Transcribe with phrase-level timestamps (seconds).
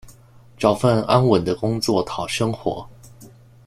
[0.57, 2.89] 找份安稳的工作讨生活